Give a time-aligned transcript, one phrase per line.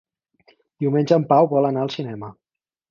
[0.85, 2.35] Diumenge en Pau vol anar al cinema.